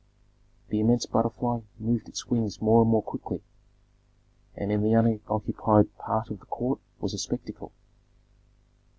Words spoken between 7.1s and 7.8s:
a spectacle.